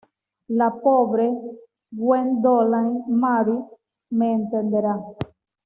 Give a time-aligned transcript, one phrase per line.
[0.47, 1.27] La pobre
[1.91, 3.59] Gwendoline Mary
[4.09, 4.99] me entenderá.